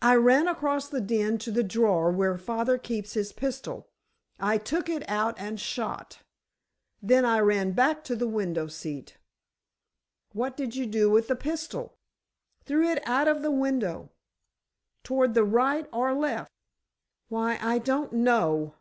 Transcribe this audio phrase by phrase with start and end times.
[0.00, 3.90] "I ran across the den to the drawer where father keeps his pistol;
[4.40, 9.18] I took it and shot—then I ran back to the window seat——"
[10.32, 11.98] "What did you do with the pistol?"
[12.64, 14.08] "Threw it out of the window."
[15.04, 16.50] "Toward the right or left?"
[17.28, 18.76] "Why, I don't know."